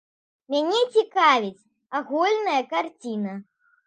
Мяне 0.51 0.77
цікавіць 0.95 1.65
агульная 1.99 2.57
карціна. 2.73 3.35